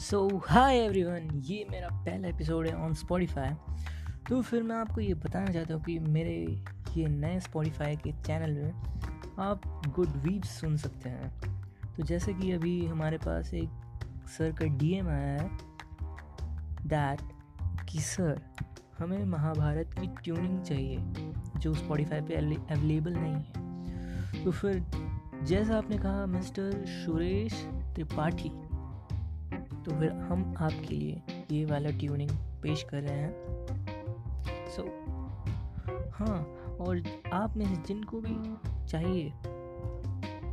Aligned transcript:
सो 0.00 0.42
hi 0.48 0.76
everyone 0.76 1.42
ये 1.44 1.66
मेरा 1.70 1.88
पहला 1.92 2.28
एपिसोड 2.28 2.66
है 2.66 2.74
ऑन 2.74 2.94
स्पॉटिफाई 2.94 3.50
तो 4.28 4.40
फिर 4.42 4.62
मैं 4.62 4.76
आपको 4.76 5.00
ये 5.00 5.14
बताना 5.14 5.52
चाहता 5.52 5.74
हूँ 5.74 5.82
कि 5.82 5.98
मेरे 5.98 6.62
ये 6.96 7.06
नए 7.06 7.40
स्पॉटिफाई 7.40 7.96
के 7.96 8.12
चैनल 8.12 8.50
में 8.50 8.72
आप 9.38 9.82
गुड 9.94 10.08
वीव्स 10.16 10.60
सुन 10.60 10.76
सकते 10.76 11.08
हैं। 11.08 11.30
तो 11.96 12.02
जैसे 12.02 12.34
कि 12.34 12.52
अभी 12.52 12.86
हमारे 12.86 13.18
पास 13.18 13.54
एक 13.54 14.24
सर 14.38 14.52
का 14.52 14.66
डीएम 14.66 15.08
आया 15.08 15.42
है 15.42 15.50
दैट 16.86 17.20
कि 17.88 18.00
सर 18.00 18.40
हमें 18.98 19.24
महाभारत 19.24 19.94
की 20.00 20.06
ट्यूनिंग 20.24 20.62
चाहिए, 20.62 20.98
जो 21.60 21.74
स्पॉटिफाई 21.74 22.20
पे 22.20 22.34
अवेलेबल 22.34 23.12
नहीं 23.12 23.34
है। 23.34 24.44
तो 24.44 24.50
फिर 24.50 24.84
जैसा 25.42 25.78
आपने 25.78 25.98
कहा 25.98 26.26
मिस्टर 26.26 26.84
सुरेश 26.86 27.64
त्रिपाठी 27.94 28.50
तो 29.84 29.98
फिर 30.00 30.12
हम 30.12 30.54
आपके 30.58 30.94
लिए 30.94 31.22
ये 31.50 31.64
वाला 31.64 31.90
ट्यूनिंग 31.90 32.30
पेश 32.62 32.82
कर 32.82 33.02
रहे 33.02 33.18
हैं। 33.18 33.34
सो 34.68 34.82
so, 34.82 34.88
हाँ 36.12 36.38
और 36.80 37.02
आप 37.32 37.56
में 37.56 37.66
से 37.66 37.82
जिनको 37.82 38.20
भी 38.20 38.36
चाहिए 38.86 39.32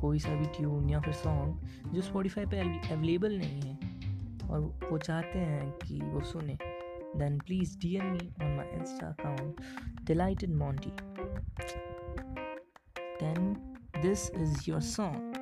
कोई 0.00 0.18
सा 0.18 0.34
भी 0.34 0.46
ट्यून 0.46 0.90
या 0.90 1.00
फिर 1.00 1.14
सॉन्ग 1.14 1.68
जो 1.94 2.02
स्पॉटिफाई 2.02 2.46
पे 2.46 2.60
अवेलेबल 2.60 3.38
नहीं 3.38 3.60
है 3.62 3.78
और 4.48 4.60
वो 4.60 4.98
चाहते 4.98 5.38
हैं 5.38 5.70
कि 5.72 6.00
वो 6.00 6.20
सुने 6.20 6.58
then 7.16 7.38
please 7.38 7.78
D 7.78 7.96
M 7.96 8.04
me 8.04 8.32
on 8.44 8.56
my 8.56 8.78
insta 8.78 9.06
account 9.06 9.60
delighted 10.04 10.54
Monty 10.54 10.90
then 13.22 13.52
this 14.02 14.30
is 14.30 14.70
your 14.70 14.80
song 14.80 15.32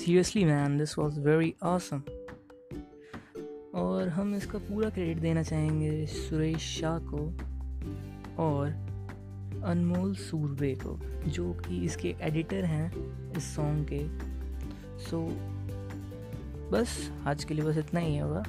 seriously 0.00 0.44
man 0.44 0.78
this 0.78 0.98
was 0.98 1.20
very 1.20 1.54
awesome 1.62 2.02
और 3.74 4.08
हम 4.08 4.34
इसका 4.34 4.58
पूरा 4.58 4.90
क्रेडिट 4.90 5.18
देना 5.18 5.42
चाहेंगे 5.42 6.06
सुरेश 6.06 6.56
शाह 6.56 6.98
को 6.98 7.18
और 8.42 8.66
अनमोल 9.64 10.14
सूरबे 10.14 10.74
को 10.74 11.00
जो 11.30 11.52
कि 11.52 11.84
इसके 11.84 12.14
एडिटर 12.20 12.64
हैं 12.64 12.92
इस 13.36 13.56
सॉन्ग 13.56 13.86
के। 13.92 14.00
सो 15.04 15.26
so, 15.26 15.34
बस 16.72 17.12
आज 17.26 17.44
के 17.44 17.54
लिए 17.54 17.64
बस 17.64 17.76
इतना 17.76 18.00
ही 18.00 18.18
होगा। 18.18 18.42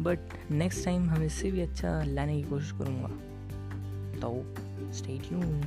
बट 0.00 0.18
नेक्स्ट 0.50 0.84
टाइम 0.84 1.10
हम 1.10 1.22
इससे 1.22 1.50
भी 1.50 1.60
अच्छा 1.60 2.02
लाने 2.02 2.42
की 2.42 2.48
कोशिश 2.48 2.72
करूँगा। 2.72 3.08
तो 4.20 4.54
स्टे 4.92 5.18
ट्यून्ड 5.18 5.64